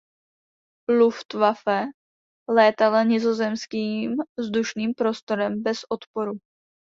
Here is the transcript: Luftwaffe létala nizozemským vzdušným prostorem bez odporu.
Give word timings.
Luftwaffe 0.89 1.85
létala 2.49 3.03
nizozemským 3.03 4.15
vzdušným 4.39 4.93
prostorem 4.97 5.61
bez 5.63 5.85
odporu. 5.89 6.37